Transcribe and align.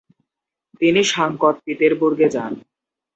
তিনি 0.81 1.01
সাংকত 1.13 1.55
পিতেরবুর্গে 1.65 2.27
যান। 2.29 2.53